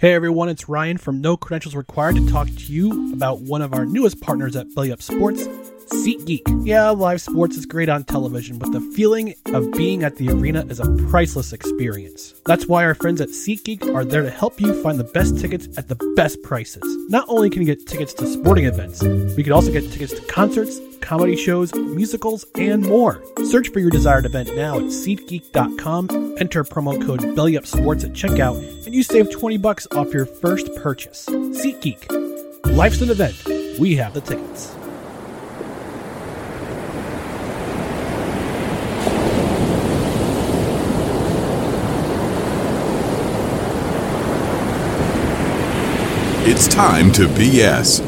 [0.00, 3.74] Hey everyone, it's Ryan from No Credentials Required to talk to you about one of
[3.74, 5.48] our newest partners at Belly Up Sports,
[5.88, 6.64] SeatGeek.
[6.64, 10.64] Yeah, live sports is great on television, but the feeling of being at the arena
[10.66, 12.40] is a priceless experience.
[12.46, 15.66] That's why our friends at SeatGeek are there to help you find the best tickets
[15.76, 16.84] at the best prices.
[17.08, 20.24] Not only can you get tickets to sporting events, we can also get tickets to
[20.26, 23.22] concerts, comedy shows, musicals, and more.
[23.44, 28.94] Search for your desired event now at SeatGeek.com, enter promo code BellyUpSports at checkout, and
[28.94, 31.26] you save 20 bucks off your first purchase.
[31.26, 32.76] SeatGeek.
[32.76, 33.36] Life's an event.
[33.78, 34.74] We have the tickets.
[46.50, 48.07] It's time to BS.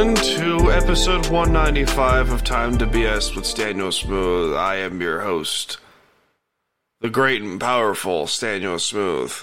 [0.00, 4.56] Gentlemen, to episode 195 of Time to BS with Staniel Smooth.
[4.56, 5.76] I am your host,
[7.02, 9.34] the great and powerful Staniel Smooth.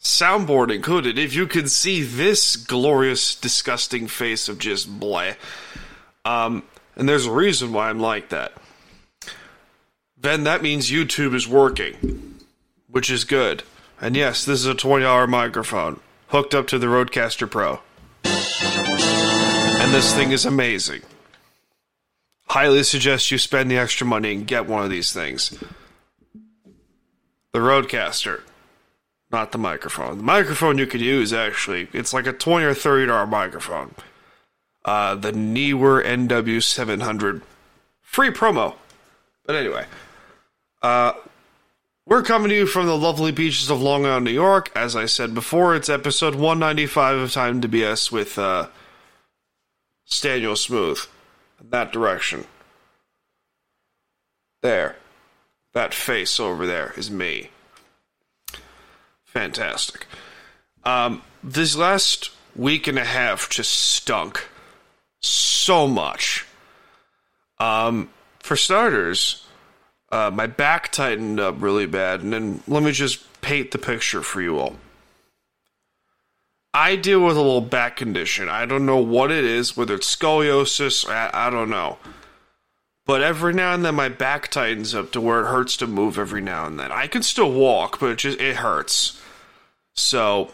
[0.00, 5.36] Soundboard included, if you can see this glorious, disgusting face of just bleh.
[6.24, 6.62] Um,
[6.96, 8.54] and there's a reason why I'm like that.
[10.16, 12.36] Then that means YouTube is working,
[12.88, 13.64] which is good.
[14.00, 17.80] And yes, this is a $20 microphone hooked up to the Rodecaster Pro.
[18.24, 21.02] And this thing is amazing.
[22.48, 25.50] Highly suggest you spend the extra money and get one of these things.
[27.52, 28.42] The Rodecaster,
[29.30, 30.18] not the microphone.
[30.18, 33.94] The microphone you could use, actually, it's like a 20 or $30 microphone.
[34.84, 37.42] Uh, the Neewer NW700.
[38.02, 38.74] Free promo.
[39.44, 39.86] But anyway,
[40.82, 41.12] uh,
[42.06, 44.70] we're coming to you from the lovely beaches of Long Island, New York.
[44.76, 48.68] As I said before, it's episode 195 of Time to BS with uh,
[50.08, 51.00] Staniel Smooth.
[51.60, 52.44] That direction.
[54.62, 54.96] There.
[55.72, 57.50] That face over there is me.
[59.24, 60.06] Fantastic.
[60.84, 64.46] Um, this last week and a half just stunk
[65.20, 66.46] so much.
[67.58, 69.45] Um, for starters,
[70.10, 74.22] uh, my back tightened up really bad, and then let me just paint the picture
[74.22, 74.76] for you all.
[76.72, 78.48] I deal with a little back condition.
[78.48, 81.96] I don't know what it is, whether it's scoliosis, I, I don't know.
[83.06, 86.18] But every now and then my back tightens up to where it hurts to move
[86.18, 86.92] every now and then.
[86.92, 89.22] I can still walk, but it just it hurts.
[89.94, 90.50] So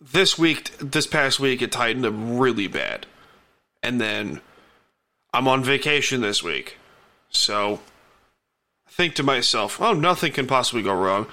[0.00, 3.06] this week this past week it tightened up really bad.
[3.82, 4.42] And then
[5.32, 6.76] I'm on vacation this week.
[7.32, 7.80] So
[8.86, 11.26] I think to myself, oh, nothing can possibly go wrong.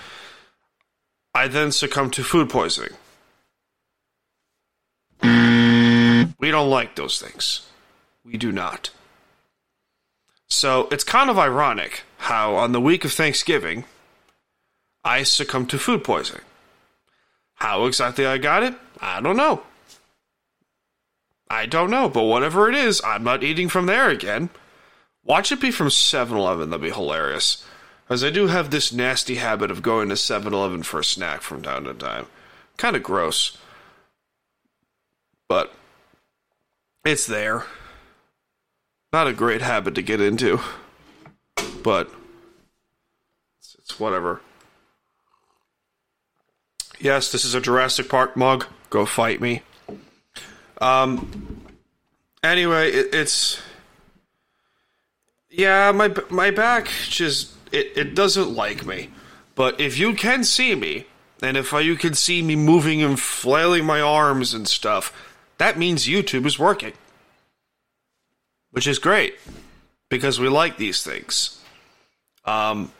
[1.34, 2.94] I then succumb to food poisoning.
[5.22, 7.68] We don't like those things.
[8.24, 8.92] We do not.
[10.48, 13.86] So it's kind of ironic how on the week of Thanksgiving,
[15.04, 16.44] I succumbed to food poisoning.
[17.56, 19.64] How exactly I got it, I don't know.
[21.50, 24.50] I don't know, but whatever it is, I'm not eating from there again.
[25.24, 27.66] Watch it be from 7 Eleven, that'd be hilarious.
[28.10, 31.42] As I do have this nasty habit of going to 7 Eleven for a snack
[31.42, 32.26] from time to time.
[32.78, 33.58] Kind of gross.
[35.48, 35.74] But
[37.06, 37.66] it's there.
[39.12, 40.60] Not a great habit to get into.
[41.84, 42.10] But
[43.60, 44.42] it's, it's whatever.
[47.00, 48.66] Yes, this is a Jurassic Park mug.
[48.90, 49.62] Go fight me.
[50.82, 51.62] Um.
[52.44, 53.62] Anyway, it, it's
[55.50, 59.10] yeah, my my back just it, it doesn't like me.
[59.56, 61.06] But if you can see me,
[61.42, 65.14] and if you can see me moving and flailing my arms and stuff,
[65.58, 66.94] that means YouTube is working.
[68.72, 69.36] Which is great
[70.10, 71.60] because we like these things.
[72.46, 72.92] Um,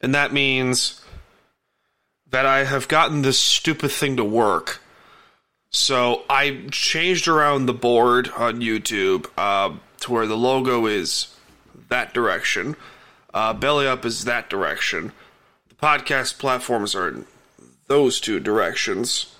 [0.00, 1.00] and that means
[2.30, 4.80] that I have gotten this stupid thing to work.
[5.70, 11.34] So I changed around the board on YouTube uh, to where the logo is
[11.90, 12.76] that direction.
[13.32, 15.12] Uh, Belly Up is that direction.
[15.68, 17.26] The podcast platforms are in
[17.86, 19.34] those two directions.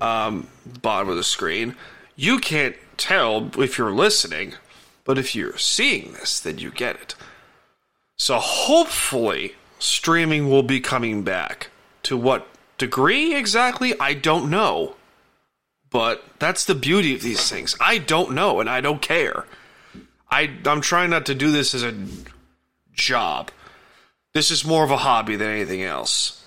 [0.00, 0.48] Um,
[0.80, 1.76] bottom of the screen.
[2.16, 4.54] You can't tell if you're listening,
[5.04, 7.14] but if you're seeing this, then you get it.
[8.16, 11.70] So hopefully, streaming will be coming back.
[12.04, 12.46] To what
[12.78, 14.96] degree exactly, I don't know.
[15.90, 17.76] But that's the beauty of these things.
[17.80, 19.46] I don't know, and I don't care.
[20.32, 21.94] I, I'm trying not to do this as a
[22.94, 23.50] job.
[24.32, 26.42] This is more of a hobby than anything else.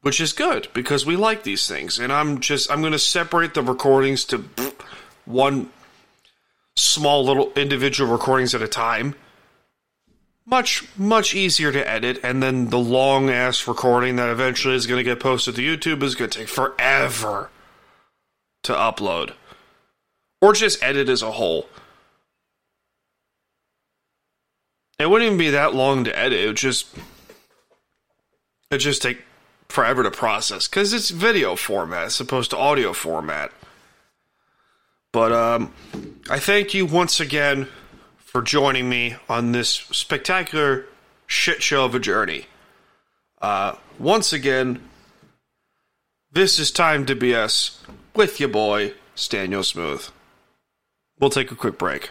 [0.00, 1.98] Which is good because we like these things.
[1.98, 4.42] And I'm just I'm going to separate the recordings to
[5.26, 5.68] one
[6.74, 9.14] small little individual recordings at a time.
[10.46, 14.98] Much much easier to edit and then the long ass recording that eventually is going
[14.98, 17.50] to get posted to YouTube is going to take forever
[18.62, 19.34] to upload
[20.40, 21.68] or just edit as a whole.
[25.00, 26.40] It wouldn't even be that long to edit.
[26.40, 26.86] It would just
[28.70, 29.22] it just take
[29.68, 33.50] forever to process because it's video format as opposed to audio format.
[35.10, 35.72] But um,
[36.28, 37.66] I thank you once again
[38.18, 40.84] for joining me on this spectacular
[41.26, 42.46] shit show of a journey.
[43.40, 44.82] Uh, once again,
[46.30, 47.78] this is time to BS
[48.14, 50.06] with your boy, Staniel Smooth.
[51.18, 52.10] We'll take a quick break.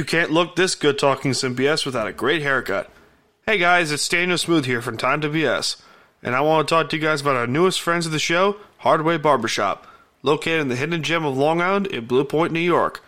[0.00, 2.90] You can't look this good talking some BS without a great haircut.
[3.44, 5.82] Hey guys, it's Staniel Smooth here from Time to BS,
[6.22, 8.56] and I want to talk to you guys about our newest friends of the show,
[8.78, 9.86] Hardway Barbershop,
[10.22, 13.04] located in the hidden gem of Long Island in Blue Point, New York.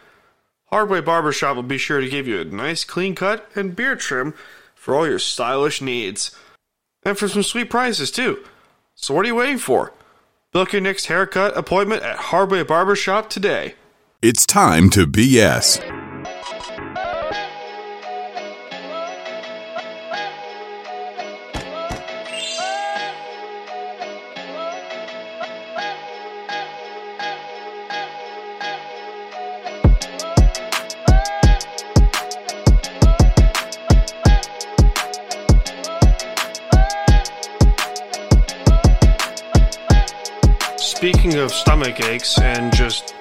[0.71, 4.35] Hardway Barbershop will be sure to give you a nice clean cut and beard trim
[4.75, 6.37] for all your stylish needs.
[7.06, 8.44] And for some sweet prices too.
[8.97, 9.94] So what are you waiting for?
[10.53, 13.77] Book your next haircut appointment at Hardway Barbershop today.
[14.21, 16.01] It's time to BS.
[41.02, 43.12] Speaking of stomach aches and just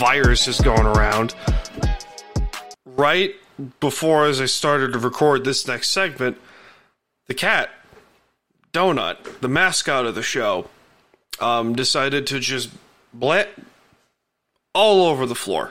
[0.00, 1.32] viruses going around,
[2.84, 3.36] right
[3.78, 6.38] before as I started to record this next segment,
[7.28, 7.70] the cat,
[8.72, 10.68] Donut, the mascot of the show,
[11.38, 12.68] um, decided to just
[13.14, 13.50] blat
[14.74, 15.70] all over the floor.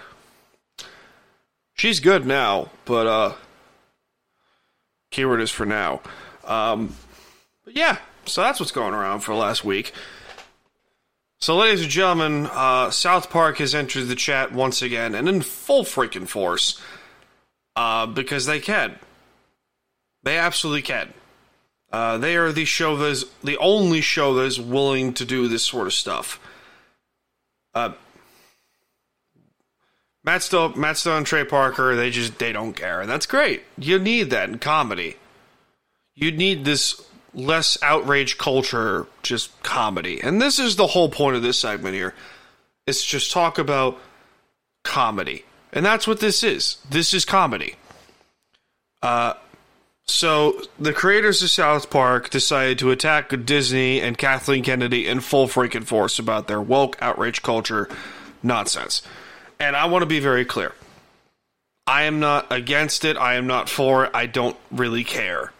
[1.73, 3.33] She's good now, but uh,
[5.11, 5.99] keyword is for now.
[6.45, 6.95] Um,
[7.65, 9.91] but yeah, so that's what's going around for last week.
[11.41, 15.41] So, ladies and gentlemen, uh, South Park has entered the chat once again and in
[15.41, 16.81] full freaking force
[17.77, 18.99] uh, because they can.
[20.23, 21.13] They absolutely can.
[21.93, 25.47] Uh, they are the show that is the only show that is willing to do
[25.47, 26.41] this sort of stuff.
[27.73, 27.93] Uh,
[30.25, 33.63] Matt Stone, Matt Stone, Trey Parker, they just they don't care, and that's great.
[33.77, 35.15] You need that in comedy.
[36.15, 37.01] You need this
[37.33, 40.21] less outrage culture, just comedy.
[40.21, 42.13] And this is the whole point of this segment here.
[42.87, 43.99] It's just talk about
[44.83, 45.45] comedy.
[45.71, 46.77] And that's what this is.
[46.89, 47.75] This is comedy.
[49.01, 49.33] Uh
[50.09, 55.47] so the creators of South Park decided to attack Disney and Kathleen Kennedy in full
[55.47, 57.87] freaking force about their woke outrage culture
[58.41, 59.03] nonsense.
[59.59, 60.73] And I want to be very clear.
[61.85, 63.17] I am not against it.
[63.17, 64.11] I am not for it.
[64.15, 65.51] I don't really care.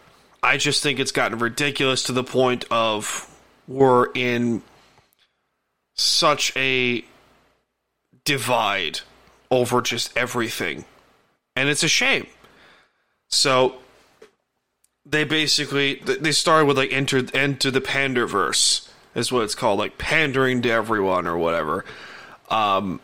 [0.42, 3.28] I just think it's gotten ridiculous to the point of
[3.68, 4.62] we're in
[5.94, 7.04] such a
[8.24, 9.00] divide
[9.50, 10.84] over just everything.
[11.56, 12.26] And it's a shame.
[13.28, 13.76] So
[15.04, 19.98] they basically they started with like enter into the panderverse is what it's called, like
[19.98, 21.84] pandering to everyone or whatever.
[22.48, 23.00] Um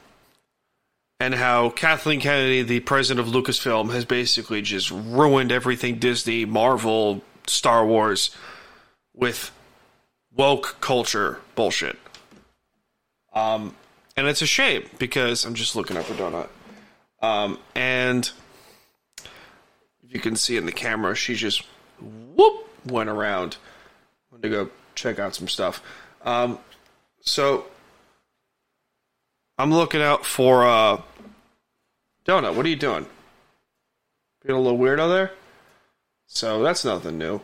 [1.18, 7.23] and how Kathleen Kennedy, the president of Lucasfilm, has basically just ruined everything Disney, Marvel,
[7.46, 8.35] Star Wars
[9.14, 9.50] with
[10.32, 11.99] woke culture bullshit.
[13.32, 13.75] Um,
[14.16, 16.49] and it's a shame because I'm just looking up a donut.
[17.23, 18.30] Um, and
[20.02, 21.62] if you can see in the camera, she just
[22.00, 23.56] whoop went around.
[24.42, 25.82] To go check out some stuff.
[26.23, 26.58] Um,
[27.23, 27.64] so
[29.58, 31.00] I'm looking out for uh,
[32.26, 32.54] Donut.
[32.54, 33.06] What are you doing?
[34.44, 35.32] Being a little weirdo there.
[36.26, 37.40] So that's nothing new.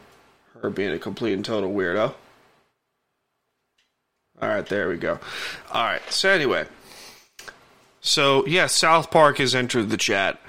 [0.60, 2.14] Her being a complete and total weirdo.
[4.40, 5.20] All right, there we go.
[5.70, 6.02] All right.
[6.10, 6.66] So anyway,
[8.00, 10.40] so yeah, South Park has entered the chat,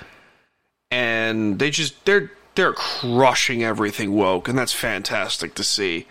[0.89, 6.08] and they just they're they're crushing everything woke, and that's fantastic to see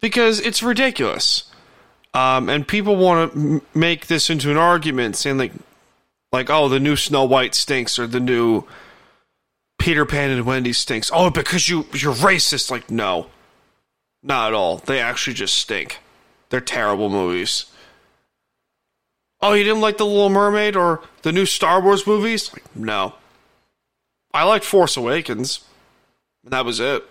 [0.00, 1.49] because it's ridiculous.
[2.12, 5.52] Um, and people want to m- make this into an argument, saying like,
[6.32, 8.64] like, oh, the new Snow White stinks, or the new
[9.78, 11.10] Peter Pan and Wendy stinks.
[11.12, 12.70] Oh, because you you're racist.
[12.70, 13.26] Like, no,
[14.22, 14.78] not at all.
[14.78, 15.98] They actually just stink.
[16.50, 17.66] They're terrible movies.
[19.40, 22.52] Oh, you didn't like the Little Mermaid or the new Star Wars movies?
[22.52, 23.14] Like, no.
[24.34, 25.64] I liked Force Awakens,
[26.44, 27.04] and that was it.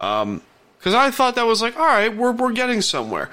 [0.00, 0.42] Um,
[0.78, 3.30] because I thought that was like, all right, we're we're getting somewhere.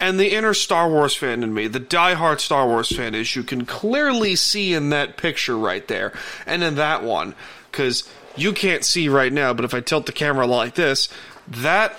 [0.00, 3.42] And the inner Star Wars fan in me, the diehard Star Wars fan, is you
[3.42, 6.12] can clearly see in that picture right there,
[6.46, 7.34] and in that one,
[7.70, 11.08] because you can't see right now, but if I tilt the camera like this,
[11.48, 11.96] that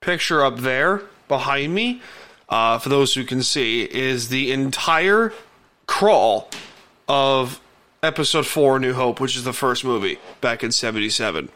[0.00, 2.00] picture up there behind me,
[2.48, 5.32] uh, for those who can see, is the entire
[5.86, 6.50] crawl
[7.08, 7.60] of
[8.02, 11.48] Episode 4 New Hope, which is the first movie back in 77.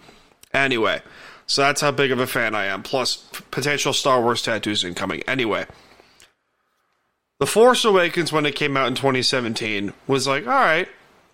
[0.52, 1.02] Anyway,
[1.48, 2.82] so that's how big of a fan I am.
[2.82, 3.16] Plus,
[3.50, 5.22] potential Star Wars tattoos incoming.
[5.26, 5.66] Anyway,
[7.40, 10.88] The Force Awakens, when it came out in 2017, was like, all right,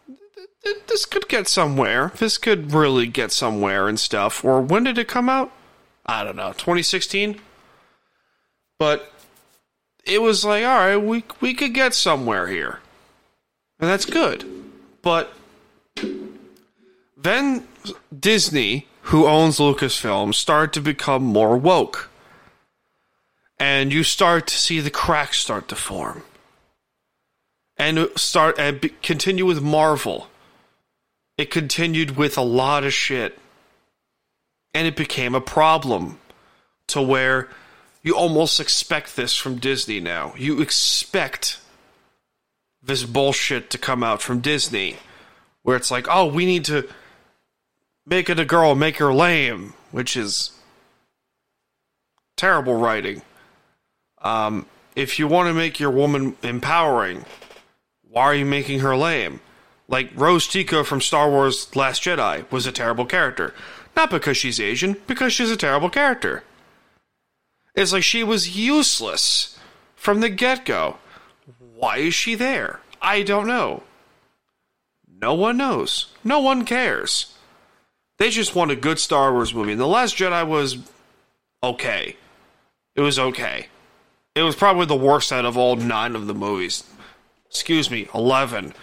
[0.06, 2.12] th- th- this could get somewhere.
[2.18, 4.44] This could really get somewhere and stuff.
[4.44, 5.50] Or when did it come out?
[6.06, 7.40] I don't know, 2016?
[8.78, 9.12] But
[10.04, 12.78] it was like, all right, we, we could get somewhere here.
[13.80, 14.44] And that's good.
[15.02, 15.35] But
[17.16, 17.66] then
[18.16, 22.11] Disney, who owns Lucasfilm, start to become more woke.
[23.58, 26.23] And you start to see the cracks start to form.
[27.76, 30.28] And start and be, continue with Marvel.
[31.37, 33.38] It continued with a lot of shit.
[34.73, 36.18] And it became a problem
[36.88, 37.49] to where
[38.02, 40.32] you almost expect this from Disney now.
[40.37, 41.61] You expect
[42.82, 44.96] this bullshit to come out from Disney
[45.62, 46.88] where it's like, oh, we need to
[48.06, 50.52] make it a girl, make her lame, which is
[52.37, 53.23] terrible writing.
[54.23, 57.25] Um, if you want to make your woman empowering,
[58.08, 59.40] why are you making her lame?
[59.88, 63.54] Like Rose Tico from Star Wars Last Jedi was a terrible character.
[63.94, 66.42] Not because she's Asian, because she's a terrible character.
[67.75, 69.58] It's like she was useless
[69.94, 70.99] from the get go.
[71.76, 72.80] Why is she there?
[73.02, 73.82] I don't know.
[75.20, 76.12] No one knows.
[76.23, 77.34] No one cares.
[78.18, 79.73] They just want a good Star Wars movie.
[79.73, 80.78] And The Last Jedi was
[81.62, 82.16] okay.
[82.94, 83.66] It was okay.
[84.35, 86.85] It was probably the worst out of all nine of the movies.
[87.49, 88.75] Excuse me, 11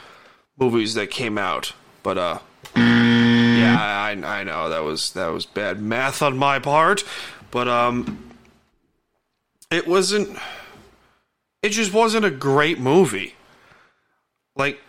[0.58, 1.74] movies that came out.
[2.04, 2.40] But, uh,
[2.76, 7.04] yeah, I, I know that was that was bad math on my part,
[7.52, 8.32] but um,
[9.70, 10.38] it wasn't.
[11.62, 13.36] It just wasn't a great movie.
[14.56, 14.82] Like,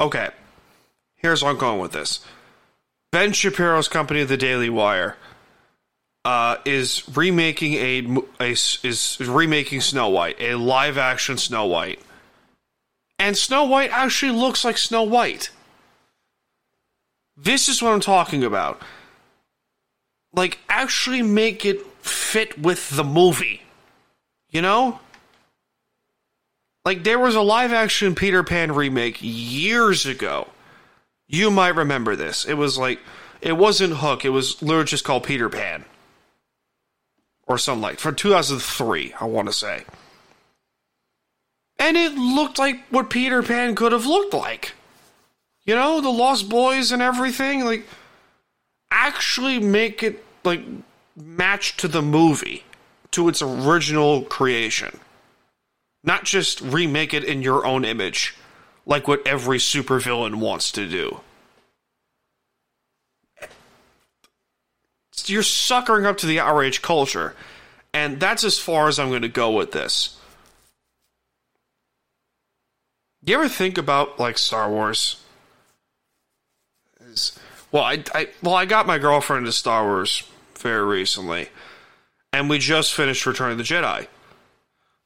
[0.00, 0.30] okay,
[1.16, 2.24] here's where I'm going with this.
[3.14, 5.16] Ben Shapiro's company, The Daily Wire,
[6.24, 12.00] uh, is remaking a, a is remaking Snow White, a live action Snow White,
[13.20, 15.50] and Snow White actually looks like Snow White.
[17.36, 18.82] This is what I'm talking about.
[20.32, 23.62] Like, actually make it fit with the movie.
[24.50, 24.98] You know?
[26.84, 30.48] Like, there was a live action Peter Pan remake years ago.
[31.26, 32.44] You might remember this.
[32.44, 33.00] It was like,
[33.40, 35.84] it wasn't Hook, it was literally just called Peter Pan.
[37.46, 39.84] Or something like From 2003, I want to say.
[41.78, 44.72] And it looked like what Peter Pan could have looked like.
[45.64, 47.64] You know, the Lost Boys and everything.
[47.64, 47.86] Like,
[48.90, 50.62] actually make it, like,
[51.16, 52.64] match to the movie,
[53.10, 55.00] to its original creation.
[56.02, 58.34] Not just remake it in your own image,
[58.86, 61.20] like what every supervillain wants to do.
[65.26, 67.34] You're suckering up to the outrage culture,
[67.94, 70.18] and that's as far as I'm going to go with this.
[73.24, 75.22] You ever think about like Star Wars?
[77.72, 81.48] Well, I, I well I got my girlfriend into Star Wars very recently,
[82.32, 84.08] and we just finished Return of the Jedi.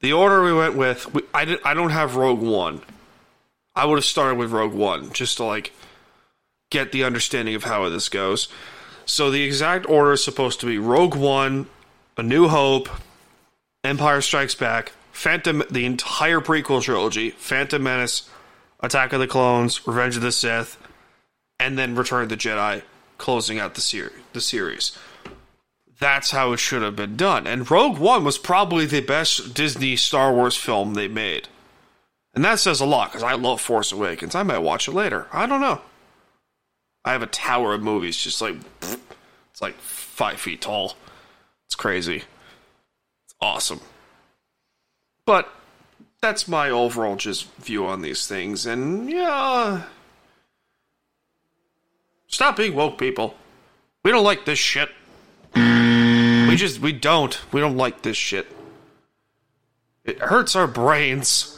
[0.01, 2.83] The order we went with, we, I did, I don't have Rogue One.
[3.79, 5.73] I would have started with Rogue One just to like
[6.69, 8.49] get the understanding of how this goes.
[9.07, 11.69] So the exact order is supposed to be Rogue One,
[12.17, 12.89] A New Hope,
[13.85, 18.29] Empire Strikes Back, Phantom, the entire prequel trilogy, Phantom Menace,
[18.81, 20.77] Attack of the Clones, Revenge of the Sith,
[21.61, 22.83] and then Return of the Jedi,
[23.17, 24.99] closing out the ser- the series.
[26.01, 27.47] That's how it should have been done.
[27.47, 31.47] And Rogue One was probably the best Disney Star Wars film they made.
[32.39, 34.37] And that says a lot because I love Force Awakens.
[34.37, 35.27] I might watch it later.
[35.33, 35.81] I don't know.
[37.05, 40.95] I have a tower of movies, just like it's like five feet tall.
[41.67, 42.23] It's crazy.
[43.25, 43.81] It's awesome.
[45.27, 45.53] But
[46.21, 48.67] that's my overall just view on these things.
[48.67, 49.83] And yeah,
[52.29, 53.35] stop being woke, people.
[54.05, 54.91] We don't like this shit.
[55.57, 57.37] We just we don't.
[57.53, 58.47] We don't like this shit.
[60.05, 61.58] It hurts our brains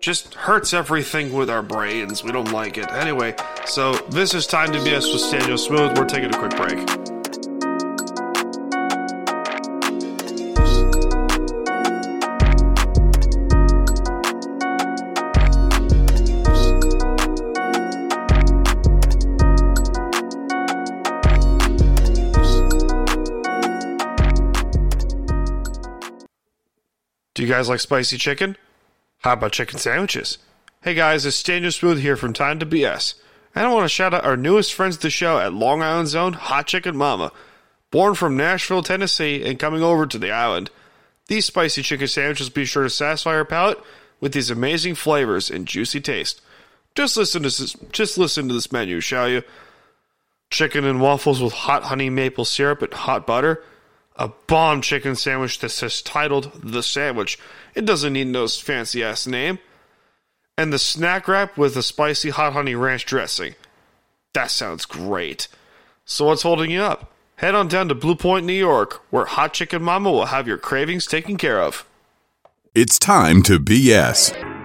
[0.00, 2.22] just hurts everything with our brains.
[2.22, 2.90] We don't like it.
[2.92, 3.34] Anyway,
[3.66, 5.98] so this is Time to BS with Staniel Smooth.
[5.98, 6.86] We're taking a quick break.
[27.34, 28.56] Do you guys like spicy chicken?
[29.22, 30.38] How about chicken sandwiches?
[30.82, 33.14] Hey guys, it's Staniel Smooth here from Time to BS.
[33.52, 36.06] And I want to shout out our newest friends to the show at Long Island
[36.06, 37.32] Zone Hot Chicken Mama.
[37.90, 40.70] Born from Nashville, Tennessee, and coming over to the island.
[41.26, 43.80] These spicy chicken sandwiches be sure to satisfy your palate
[44.20, 46.40] with these amazing flavors and juicy taste.
[46.94, 49.42] Just listen to this, just listen to this menu, shall you?
[50.50, 53.64] Chicken and waffles with hot honey maple syrup and hot butter.
[54.18, 57.38] A bomb chicken sandwich that says titled The Sandwich.
[57.74, 59.60] It doesn't need no fancy ass name.
[60.56, 63.54] And the snack wrap with a spicy hot honey ranch dressing.
[64.34, 65.46] That sounds great.
[66.04, 67.12] So what's holding you up?
[67.36, 70.58] Head on down to Blue Point, New York, where Hot Chicken Mama will have your
[70.58, 71.86] cravings taken care of.
[72.74, 74.57] It's time to BS.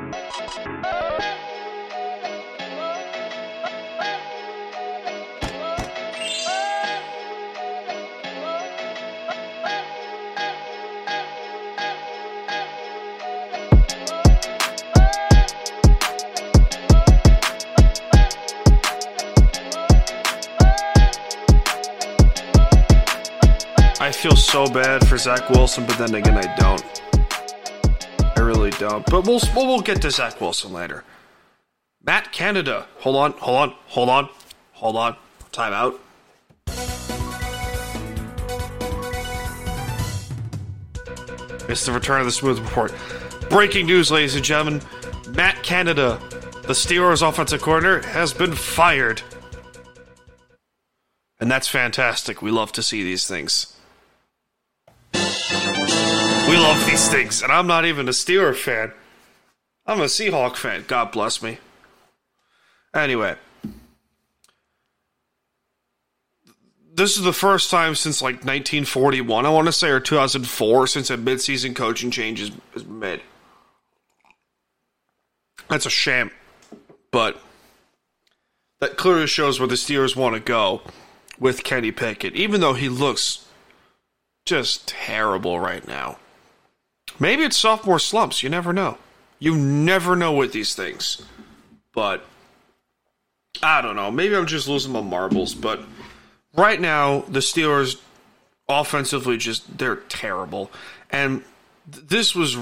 [24.53, 27.01] So bad for Zach Wilson, but then again, I don't.
[28.37, 29.03] I really don't.
[29.07, 31.03] But we'll we'll, get to Zach Wilson later.
[32.03, 32.85] Matt Canada.
[32.99, 34.29] Hold on, hold on, hold on,
[34.73, 35.15] hold on.
[35.51, 35.99] Time out.
[41.67, 42.93] It's the return of the Smooth Report.
[43.49, 44.83] Breaking news, ladies and gentlemen.
[45.29, 46.21] Matt Canada,
[46.61, 49.23] the Steelers offensive coordinator, has been fired.
[51.39, 52.43] And that's fantastic.
[52.43, 53.72] We love to see these things.
[56.53, 57.41] We love these things.
[57.41, 58.91] And I'm not even a Steeler fan.
[59.87, 60.85] I'm a Seahawk fan.
[60.87, 61.57] God bless me.
[62.93, 63.37] Anyway.
[66.93, 71.09] This is the first time since like 1941, I want to say, or 2004, since
[71.09, 73.23] a midseason coaching change is, is made.
[75.69, 76.29] That's a shame.
[77.09, 77.41] But
[78.79, 80.83] that clearly shows where the Steelers want to go
[81.39, 83.47] with Kenny Pickett, even though he looks
[84.45, 86.19] just terrible right now.
[87.19, 88.43] Maybe it's sophomore slumps.
[88.43, 88.97] You never know.
[89.39, 91.21] You never know with these things.
[91.93, 92.26] But
[93.62, 94.12] I don't know.
[94.12, 95.54] Maybe I'm just losing my marbles.
[95.54, 95.82] But
[96.56, 97.99] right now, the Steelers
[98.67, 100.71] offensively just they're terrible.
[101.10, 101.43] And
[101.86, 102.58] this was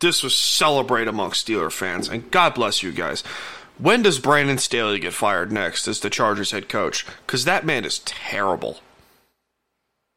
[0.00, 2.08] this was celebrate amongst Steeler fans.
[2.08, 3.22] And God bless you guys.
[3.78, 7.06] When does Brandon Staley get fired next as the Chargers head coach?
[7.26, 8.80] Because that man is terrible.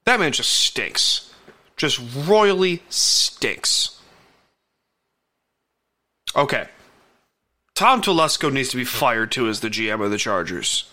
[0.05, 1.30] That man just stinks.
[1.81, 3.99] Just royally stinks.
[6.35, 6.67] Okay.
[7.73, 10.87] Tom Telesco needs to be fired too as the GM of the Chargers.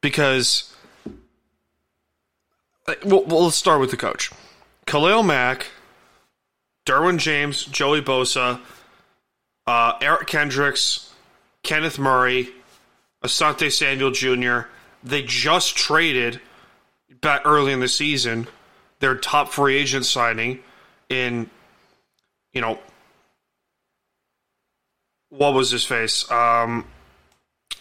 [0.00, 0.72] Because.
[3.04, 4.30] Well, well let's start with the coach.
[4.86, 5.66] Khalil Mack,
[6.86, 8.60] Derwin James, Joey Bosa,
[9.66, 11.12] uh, Eric Kendricks,
[11.64, 12.50] Kenneth Murray,
[13.24, 14.68] Asante Samuel Jr.
[15.02, 16.40] They just traded
[17.20, 18.46] back early in the season
[19.00, 20.60] their top free agent signing
[21.08, 21.48] in,
[22.52, 22.78] you know,
[25.30, 26.30] what was his face?
[26.30, 26.86] Um,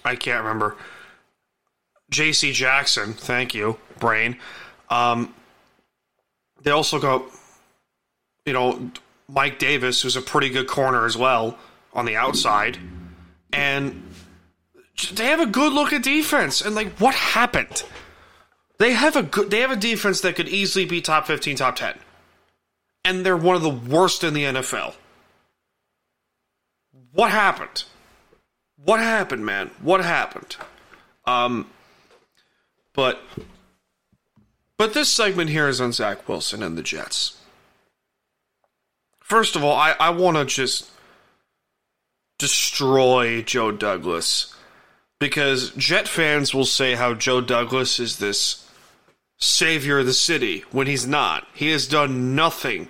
[0.04, 0.76] I can't remember.
[2.10, 2.52] J.C.
[2.52, 4.38] Jackson, thank you, brain.
[4.90, 5.34] Um,
[6.62, 7.24] they also got,
[8.46, 8.92] you know,
[9.28, 11.58] Mike Davis, who's a pretty good corner as well
[11.94, 12.78] on the outside,
[13.52, 14.04] and
[15.14, 16.62] they have a good look at defense.
[16.62, 17.84] And like, what happened?
[18.78, 19.50] They have a good.
[19.50, 21.98] They have a defense that could easily be top fifteen, top ten,
[23.04, 24.96] and they're one of the worst in the NFL.
[27.12, 27.86] What happened?
[28.84, 29.72] What happened, man?
[29.82, 30.56] What happened?
[31.26, 31.70] Um,
[32.94, 33.22] but
[34.78, 37.42] but this segment here is on Zach Wilson and the Jets.
[39.20, 40.90] First of all, I, I want to just
[42.38, 44.56] destroy Joe Douglas
[45.20, 48.67] because Jet fans will say how Joe Douglas is this
[49.38, 51.48] savior of the city when he's not.
[51.54, 52.90] He has done nothing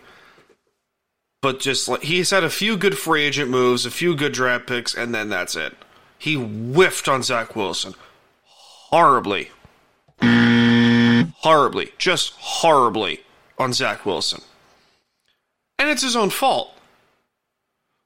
[1.41, 4.67] but just like he's had a few good free agent moves, a few good draft
[4.67, 5.75] picks, and then that's it.
[6.17, 7.93] He whiffed on Zach Wilson
[8.89, 9.51] horribly.
[10.21, 11.93] horribly.
[11.97, 13.21] Just horribly
[13.57, 14.41] on Zach Wilson.
[15.77, 16.73] And it's his own fault.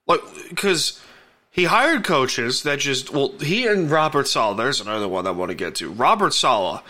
[0.08, 1.02] Like, because
[1.52, 5.50] he hired coaches that just, well, he and Robert Saleh, there's another one I want
[5.50, 5.90] to get to.
[5.90, 6.84] Robert Saleh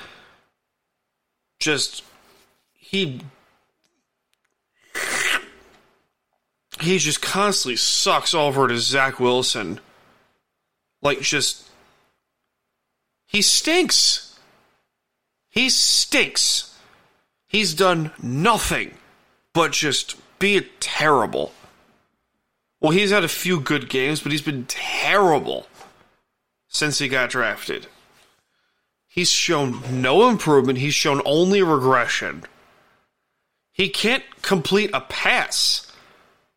[1.61, 2.03] just,
[2.73, 3.21] he,
[6.81, 9.79] he just constantly sucks over to Zach Wilson.
[11.01, 11.69] Like, just,
[13.25, 14.37] he stinks.
[15.49, 16.77] He stinks.
[17.47, 18.95] He's done nothing
[19.53, 21.53] but just be terrible.
[22.79, 25.67] Well, he's had a few good games, but he's been terrible
[26.67, 27.87] since he got drafted.
[29.13, 32.45] He's shown no improvement, he's shown only regression.
[33.73, 35.91] He can't complete a pass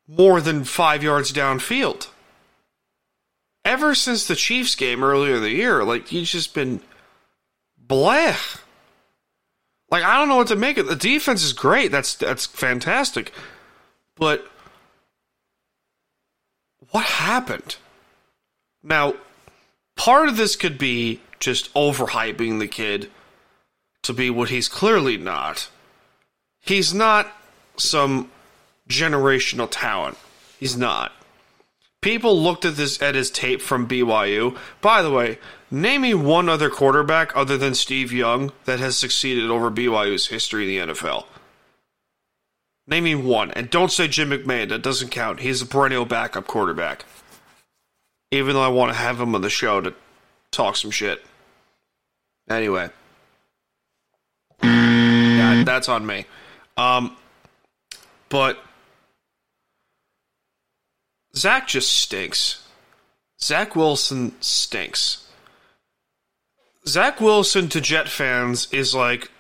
[0.07, 2.07] more than five yards downfield.
[3.65, 6.81] Ever since the Chiefs game earlier in the year, like he's just been
[7.85, 8.61] bleh.
[9.91, 10.87] Like I don't know what to make of.
[10.87, 10.91] It.
[10.91, 11.91] The defense is great.
[11.91, 13.33] That's that's fantastic.
[14.15, 14.47] But
[16.91, 17.79] what happened?
[18.81, 19.15] Now,
[19.97, 23.11] part of this could be just overhyping the kid
[24.03, 25.69] to be what he's clearly not.
[26.61, 27.31] He's not
[27.77, 28.31] some
[28.89, 30.17] generational talent.
[30.59, 31.13] He's not.
[32.01, 34.57] People looked at this at his tape from BYU.
[34.81, 35.39] By the way,
[35.71, 40.65] name me one other quarterback other than Steve Young that has succeeded over BYU's history
[40.65, 41.25] in the NFL.
[42.87, 44.69] Name me one, and don't say Jim McMahon.
[44.69, 45.41] That doesn't count.
[45.41, 47.05] He's a perennial backup quarterback.
[48.31, 49.95] Even though I want to have him on the show to
[50.51, 51.25] talk some shit.
[52.49, 52.91] Anyway,
[54.61, 56.27] that's on me.
[56.77, 57.17] Um,
[58.29, 58.59] but
[61.37, 62.67] Zach just stinks.
[63.41, 65.27] Zach Wilson stinks.
[66.87, 69.31] Zach Wilson to Jet fans is like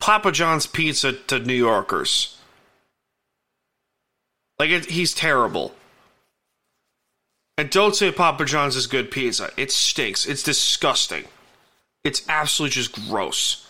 [0.00, 2.38] Papa John's pizza to New Yorkers.
[4.58, 5.74] Like it, he's terrible.
[7.56, 9.50] And don't say Papa John's is good pizza.
[9.56, 10.26] It stinks.
[10.26, 11.24] It's disgusting.
[12.04, 13.66] It's absolutely just gross.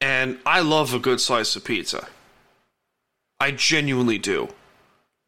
[0.00, 2.08] And I love a good slice of pizza.
[3.38, 4.48] I genuinely do.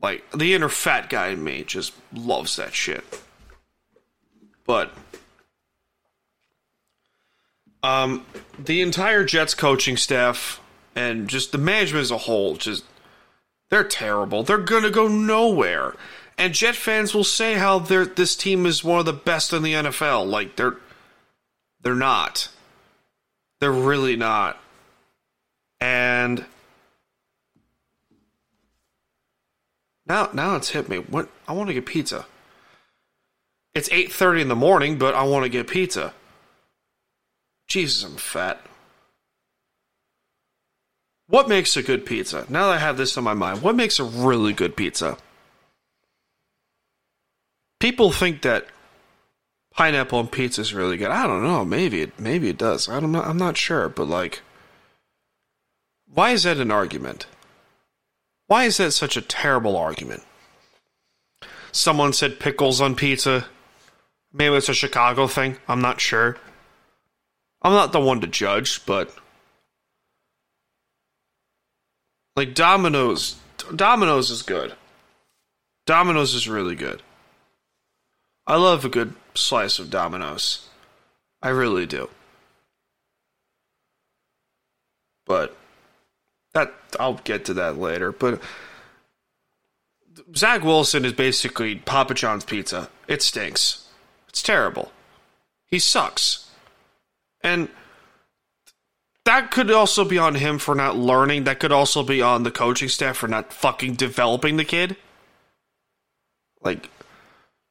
[0.03, 3.05] Like the inner fat guy in me just loves that shit.
[4.67, 4.93] But
[7.83, 8.25] um,
[8.59, 10.61] the entire Jets coaching staff
[10.97, 12.85] and just the management as a whole, just
[13.71, 14.43] they're terrible.
[14.43, 15.95] They're gonna go nowhere.
[16.37, 19.75] And Jet fans will say how this team is one of the best in the
[19.75, 20.29] NFL.
[20.29, 20.77] Like they're
[21.85, 22.49] they're not.
[23.61, 24.59] They're really not.
[25.81, 26.45] And
[30.07, 30.99] now now it's hit me.
[30.99, 32.27] What I want to get pizza.
[33.75, 36.15] It's 8:30 in the morning, but I want to get pizza.
[37.69, 38.61] Jesus, I'm fat.
[41.27, 42.47] What makes a good pizza?
[42.49, 45.17] Now that I have this on my mind, what makes a really good pizza?
[47.81, 48.69] People think that
[49.77, 51.11] pineapple on pizza is really good.
[51.11, 51.65] I don't know.
[51.65, 52.89] Maybe it maybe it does.
[52.89, 53.23] I don't know.
[53.23, 54.43] I'm not sure, but like
[56.07, 57.27] why is that an argument?
[58.47, 60.23] Why is that such a terrible argument?
[61.73, 63.47] Someone said pickles on pizza.
[64.33, 65.57] Maybe it's a Chicago thing.
[65.67, 66.37] I'm not sure.
[67.63, 69.13] I'm not the one to judge, but
[72.37, 73.37] like Domino's,
[73.75, 74.75] Domino's is good.
[75.87, 77.03] Domino's is really good.
[78.47, 80.69] I love a good slice of Domino's.
[81.43, 82.09] I really do.
[85.27, 85.57] But
[86.53, 88.41] that I'll get to that later, but
[90.37, 92.89] Zach Wilson is basically Papa John's pizza.
[93.09, 93.89] It stinks.
[94.29, 94.93] It's terrible.
[95.67, 96.51] He sucks.
[97.43, 97.69] And
[99.25, 101.45] that could also be on him for not learning.
[101.45, 104.97] That could also be on the coaching staff for not fucking developing the kid.
[106.63, 106.91] Like,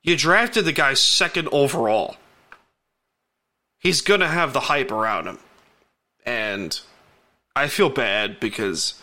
[0.04, 2.18] you drafted the guy second overall.
[3.80, 5.40] He's going to have the hype around him.
[6.26, 6.80] And
[7.56, 9.02] I feel bad because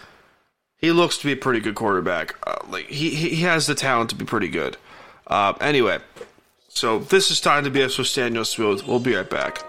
[0.76, 2.36] he looks to be a pretty good quarterback.
[2.46, 4.76] Uh, like he he has the talent to be pretty good.
[5.26, 5.98] Uh, anyway,
[6.68, 8.82] so this is time to be with Staniel Smooth.
[8.82, 9.62] We'll be right back.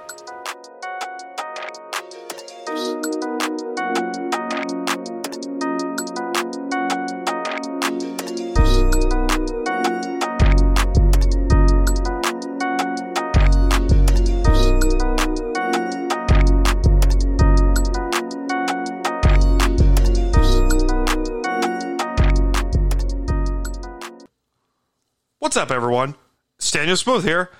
[25.61, 26.15] Up, everyone?
[26.57, 27.51] It's Staniel Smooth here.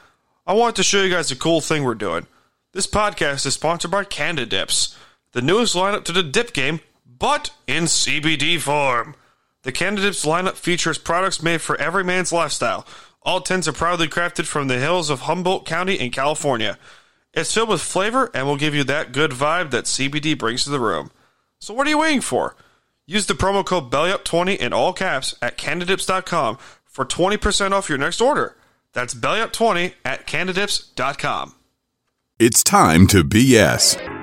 [0.48, 2.26] I want to show you guys a cool thing we're doing.
[2.74, 4.98] This podcast is sponsored by Canada Dips,
[5.34, 9.14] the newest lineup to the dip game, but in CBD form.
[9.62, 12.88] The Canada Dips lineup features products made for every man's lifestyle.
[13.22, 16.80] All tins are proudly crafted from the hills of Humboldt County in California.
[17.36, 20.72] It's filled with flavor and will give you that good vibe that CBD brings to
[20.72, 21.12] the room.
[21.60, 22.56] So what are you waiting for?
[23.06, 26.58] Use the promo code BELLYUP20 in all caps at CanadaDips.com
[26.92, 28.56] for 20% off your next order.
[28.94, 31.56] That's BellyUp20 at CanadaDips.com.
[32.38, 34.21] It's time to BS.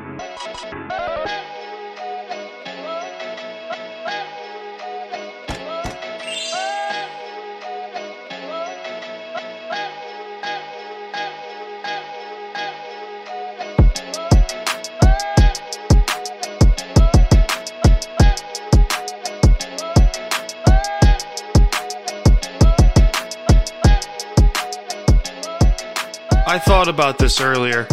[26.99, 27.87] About this earlier,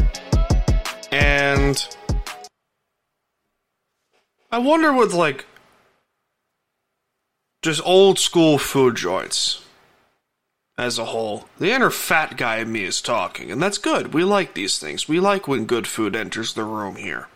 [1.12, 1.96] and
[4.52, 5.46] I wonder with like
[7.62, 9.64] just old school food joints
[10.76, 11.48] as a whole.
[11.60, 14.12] The inner fat guy in me is talking, and that's good.
[14.12, 15.08] We like these things.
[15.08, 17.28] We like when good food enters the room here.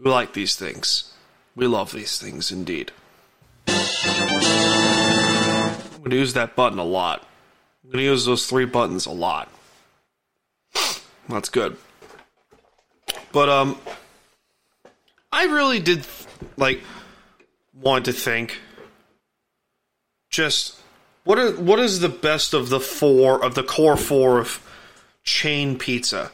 [0.00, 1.12] We like these things.
[1.54, 2.90] We love these things indeed.
[6.00, 7.26] I'm going to use that button a lot.
[7.84, 9.50] I'm going to use those three buttons a lot.
[11.28, 11.76] That's good.
[13.32, 13.78] But um
[15.30, 16.06] I really did
[16.56, 16.80] like
[17.74, 18.60] want to think
[20.30, 20.80] just
[21.24, 24.66] what are what is the best of the four of the core four of
[25.22, 26.32] chain pizza?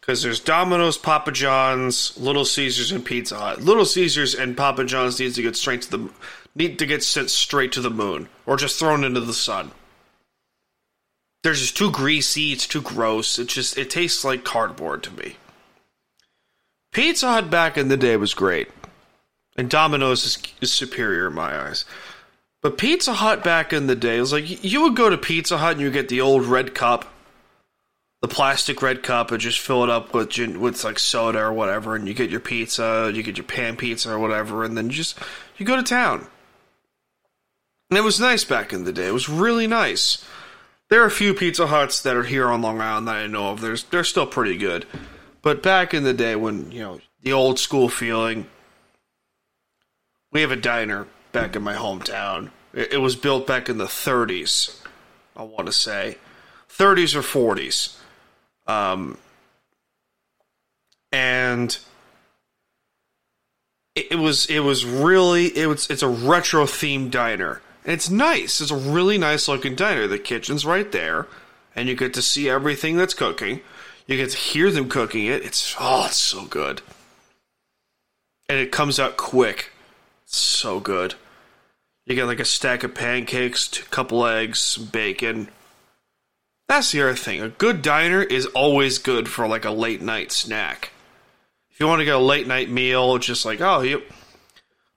[0.00, 3.62] Because there's Domino's, Papa John's, Little Caesars, and Pizza Hut.
[3.62, 6.10] Little Caesars and Papa John's needs to get straight to the
[6.54, 9.72] need to get sent straight to the moon or just thrown into the sun.
[11.42, 12.52] They're just too greasy.
[12.52, 13.38] It's too gross.
[13.38, 15.36] It just it tastes like cardboard to me.
[16.92, 18.68] Pizza Hut back in the day was great,
[19.56, 21.84] and Domino's is, is superior in my eyes.
[22.62, 25.72] But Pizza Hut back in the day was like you would go to Pizza Hut
[25.72, 27.12] and you get the old red cup,
[28.22, 31.94] the plastic red cup, and just fill it up with with like soda or whatever,
[31.94, 34.92] and you get your pizza, you get your pan pizza or whatever, and then you
[34.92, 35.18] just
[35.58, 36.26] you go to town.
[37.90, 39.08] And it was nice back in the day.
[39.08, 40.24] It was really nice.
[40.90, 43.50] There are a few Pizza Huts that are here on Long Island that I know
[43.50, 43.60] of.
[43.60, 44.86] There's they're still pretty good.
[45.42, 48.46] But back in the day when, you know, the old school feeling,
[50.32, 52.50] we have a diner back in my hometown.
[52.72, 54.80] It, was built back in the 30s,
[55.36, 56.18] I want to say.
[56.68, 57.96] 30s or 40s.
[58.66, 59.18] Um,
[61.12, 61.78] and
[63.94, 67.60] it, it was it was really it was it's a retro themed diner.
[67.84, 68.60] It's nice.
[68.60, 70.06] It's a really nice looking diner.
[70.06, 71.26] The kitchen's right there,
[71.76, 73.60] and you get to see everything that's cooking.
[74.06, 75.44] You get to hear them cooking it.
[75.44, 76.82] It's oh, it's so good.
[78.48, 79.70] And it comes out quick.
[80.24, 81.14] It's so good.
[82.06, 85.48] You get like a stack of pancakes, a couple eggs, bacon.
[86.68, 87.42] That's the other thing.
[87.42, 90.90] A good diner is always good for like a late night snack.
[91.70, 94.02] If you want to get a late night meal, just like, oh, you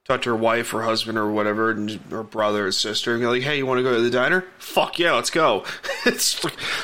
[0.07, 3.27] talk to her wife or husband or whatever, and her brother or sister, and be
[3.27, 4.45] like, "Hey, you want to go to the diner?
[4.57, 5.65] Fuck yeah, let's go!"
[6.05, 6.39] it's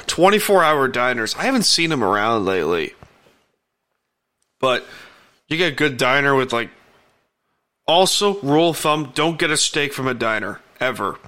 [0.05, 1.35] twenty four hour diners.
[1.35, 2.93] I haven't seen them around lately,
[4.59, 4.85] but
[5.47, 6.69] you get a good diner with like.
[7.85, 11.19] Also, rule of thumb: don't get a steak from a diner ever.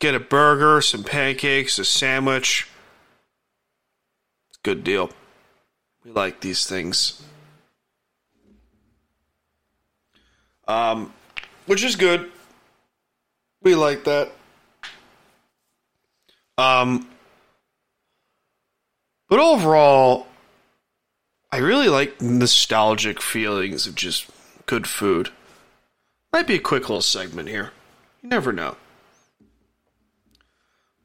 [0.00, 2.66] Get a burger, some pancakes, a sandwich.
[4.62, 5.10] Good deal.
[6.04, 7.22] We like these things.
[10.70, 11.12] um,
[11.66, 12.30] which is good.
[13.62, 14.32] We like that.
[16.58, 17.08] Um,
[19.28, 20.26] but overall,
[21.52, 24.30] I really like nostalgic feelings of just
[24.66, 25.30] good food.
[26.32, 27.72] Might be a quick little segment here.
[28.22, 28.76] You never know.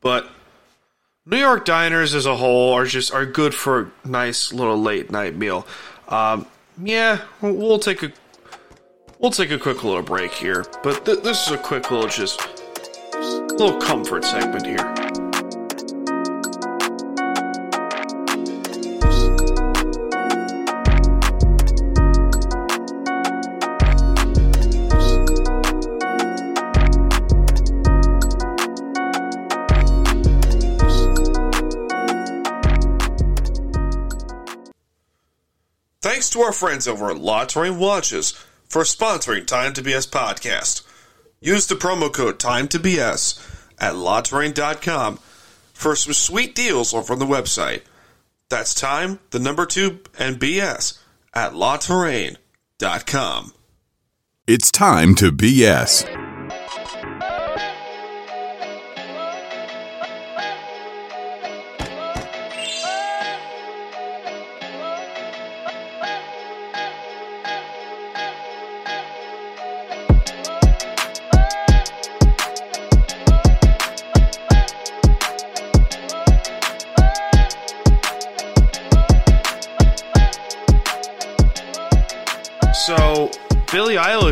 [0.02, 0.30] But
[1.26, 5.10] New York diners as a whole are just are good for a nice little late
[5.10, 5.66] night meal.
[6.08, 6.46] Um,
[6.82, 8.12] yeah, we'll take a
[9.20, 12.40] we'll take a quick little break here, but th- this is a quick little just
[13.58, 14.94] little comfort segment here.
[36.02, 38.36] Thanks to our friends over at Touraine Watches
[38.76, 40.82] for sponsoring Time to BS podcast.
[41.40, 43.40] Use the promo code Time to BS
[43.80, 45.18] at LaTouraine.com
[45.72, 47.84] for some sweet deals over on the website.
[48.50, 51.00] That's time, the number two, and BS
[51.34, 53.54] at LaTouraine.com.
[54.46, 56.25] It's time to BS.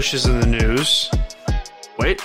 [0.03, 1.09] Eilish is in the news.
[1.97, 2.19] Wait.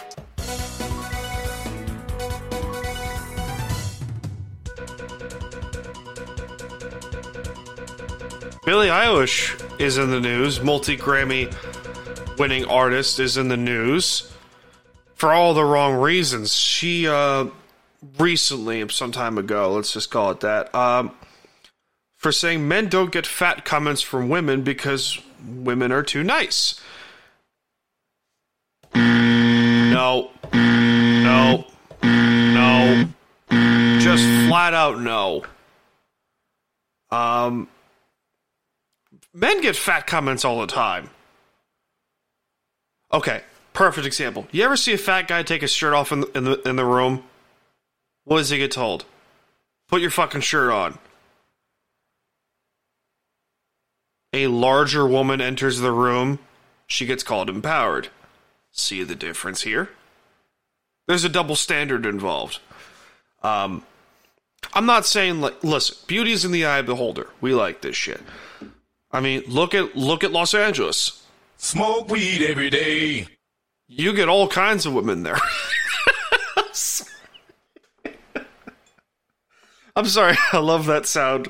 [8.64, 10.61] Billie Eilish is in the news.
[10.61, 11.55] Multi Grammy
[12.37, 14.29] winning artist is in the news
[15.14, 16.53] for all the wrong reasons.
[16.53, 17.47] She uh,
[18.19, 21.12] recently, some time ago, let's just call it that, um,
[22.17, 26.81] for saying men don't get fat comments from women because women are too nice.
[29.99, 30.31] No.
[30.53, 31.65] No.
[32.05, 33.09] No.
[33.99, 35.43] Just flat out no.
[37.11, 37.69] Um
[39.35, 41.11] men get fat comments all the time.
[43.13, 44.47] Okay, perfect example.
[44.53, 46.77] You ever see a fat guy take his shirt off in the, in the in
[46.77, 47.25] the room?
[48.23, 49.05] What does he get told?
[49.89, 50.97] Put your fucking shirt on.
[54.33, 56.39] a larger woman enters the room,
[56.87, 58.11] she gets called empowered.
[58.72, 59.90] See the difference here?
[61.07, 62.61] There's a double standard involved.
[63.42, 63.85] Um,
[64.74, 67.28] I'm not saying like, listen, beauty is in the eye of the beholder.
[67.40, 68.20] We like this shit.
[69.11, 71.24] I mean, look at look at Los Angeles.
[71.57, 73.26] Smoke weed every day.
[73.87, 75.38] You get all kinds of women there.
[79.98, 80.37] I'm sorry.
[80.52, 81.48] I love that sound.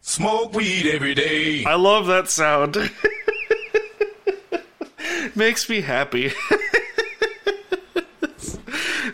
[0.00, 1.64] Smoke weed every day.
[1.66, 2.76] I love that sound.
[5.34, 6.32] Makes me happy.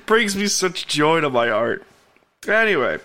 [0.06, 1.84] Brings me such joy to my heart.
[2.46, 2.98] Anyway.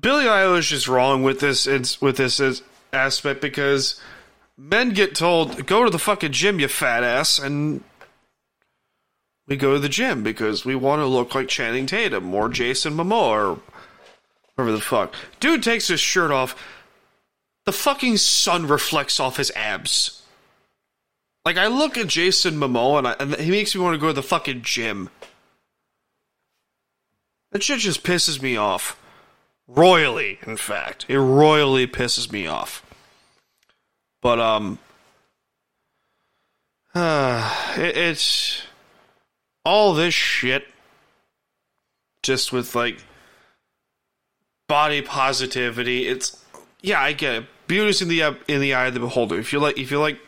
[0.00, 1.66] Billie Eilish is wrong with this
[2.00, 2.40] with this
[2.92, 4.00] aspect because
[4.56, 7.82] men get told go to the fucking gym you fat ass and
[9.46, 12.94] we go to the gym because we want to look like Channing Tatum or Jason
[12.94, 13.60] Momoa or
[14.54, 15.14] whatever the fuck.
[15.40, 16.56] Dude takes his shirt off.
[17.66, 20.22] The fucking sun reflects off his abs.
[21.44, 24.08] Like I look at Jason Momoa and, I, and he makes me want to go
[24.08, 25.10] to the fucking gym.
[27.52, 29.00] That shit just pisses me off.
[29.66, 31.06] Royally, in fact.
[31.08, 32.84] It royally pisses me off.
[34.20, 34.78] But um
[36.94, 38.62] uh, it, it's
[39.64, 40.66] all this shit
[42.22, 42.98] just with like
[44.68, 46.08] body positivity.
[46.08, 46.42] It's
[46.82, 47.44] yeah, I get it.
[47.66, 49.38] Beauty's in the uh, in the eye of the beholder.
[49.38, 50.18] If you like, if you like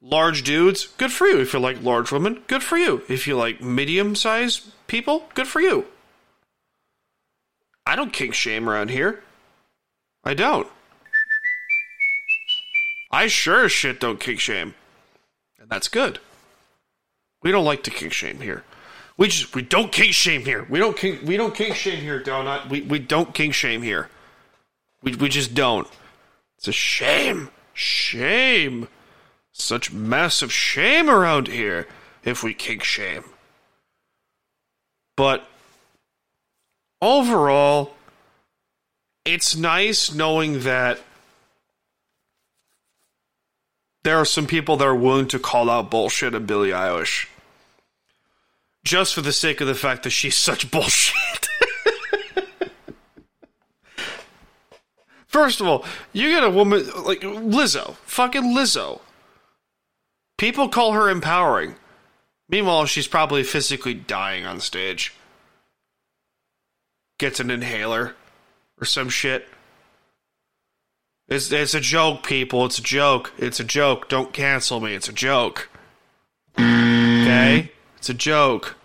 [0.00, 1.40] large dudes, good for you.
[1.40, 3.02] If you like large women, good for you.
[3.08, 5.86] If you like medium sized people, good for you.
[7.86, 9.22] I don't kink shame around here.
[10.24, 10.68] I don't.
[13.12, 14.74] I sure as shit don't kink shame,
[15.58, 16.18] and that's good.
[17.42, 18.64] We don't like to kink shame here.
[19.16, 20.66] We just we don't kink shame here.
[20.68, 22.68] We don't kink we don't kink shame here, Donut.
[22.68, 24.10] We we don't kink shame here.
[25.02, 25.88] We we just don't.
[26.58, 27.50] It's a shame.
[27.74, 28.88] Shame.
[29.52, 31.86] Such massive shame around here
[32.24, 33.24] if we kink shame.
[35.16, 35.48] But
[37.00, 37.94] overall,
[39.24, 41.00] it's nice knowing that
[44.04, 47.26] there are some people that are willing to call out bullshit at Billie Eilish.
[48.84, 51.35] Just for the sake of the fact that she's such bullshit.
[55.36, 55.84] First of all,
[56.14, 59.00] you get a woman like Lizzo, fucking Lizzo.
[60.38, 61.74] People call her empowering.
[62.48, 65.12] Meanwhile, she's probably physically dying on stage.
[67.18, 68.16] Gets an inhaler
[68.80, 69.46] or some shit.
[71.28, 72.64] It's it's a joke, people.
[72.64, 73.34] It's a joke.
[73.36, 74.08] It's a joke.
[74.08, 74.94] Don't cancel me.
[74.94, 75.68] It's a joke.
[76.58, 77.72] Okay?
[77.98, 78.76] It's a joke.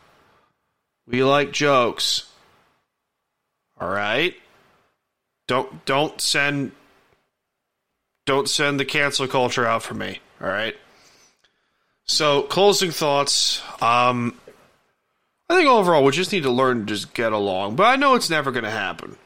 [1.08, 2.28] We like jokes.
[3.80, 4.36] All right?
[5.48, 6.72] Don't don't send
[8.26, 10.76] don't send the cancel culture out for me, all right?
[12.06, 13.62] So, closing thoughts.
[13.82, 14.38] Um
[15.50, 18.16] I think overall we just need to learn to just get along, but I know
[18.16, 19.18] it's never going to happen.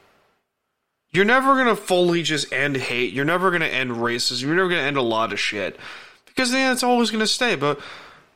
[1.12, 3.14] You're never going to fully just end hate.
[3.14, 4.42] You're never going to end racism.
[4.42, 5.80] You're never going to end a lot of shit.
[6.26, 7.56] Because then it's always going to stay.
[7.56, 7.80] But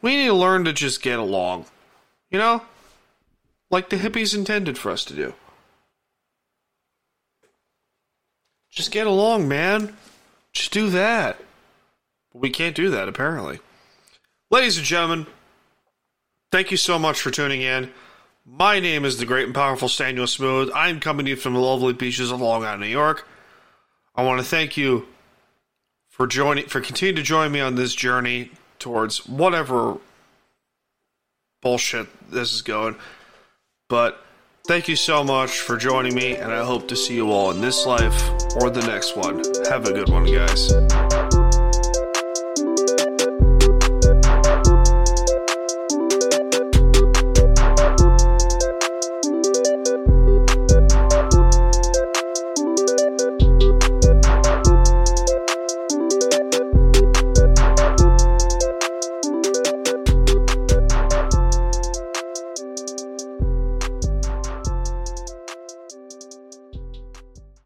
[0.03, 1.65] we need to learn to just get along.
[2.29, 2.61] You know?
[3.71, 5.33] Like the hippies intended for us to do.
[8.79, 9.93] Just get along, man.
[10.53, 11.37] Just do that.
[12.31, 13.59] But we can't do that, apparently.
[14.51, 15.27] Ladies and gentlemen,
[16.49, 17.91] thank you so much for tuning in.
[18.45, 20.71] My name is the great and powerful Staniel Smooth.
[20.73, 23.27] I'm coming to you from the lovely beaches of Long Island, New York.
[24.15, 25.05] I want to thank you
[26.07, 28.49] for joining, for continuing to join me on this journey
[28.79, 29.97] towards whatever
[31.61, 32.95] bullshit this is going.
[33.89, 34.23] But
[34.69, 37.59] thank you so much for joining me, and I hope to see you all in
[37.59, 39.41] this life or the next one.
[39.67, 41.08] Have a good one, guys.